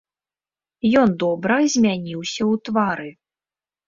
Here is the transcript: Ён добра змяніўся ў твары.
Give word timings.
Ён 1.01 1.09
добра 1.23 1.57
змяніўся 1.73 2.41
ў 2.51 2.63
твары. 2.71 3.11